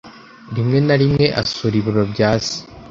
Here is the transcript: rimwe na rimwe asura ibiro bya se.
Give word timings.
rimwe 0.55 0.77
na 0.87 0.95
rimwe 1.01 1.25
asura 1.41 1.75
ibiro 1.79 2.03
bya 2.11 2.29
se. 2.45 2.57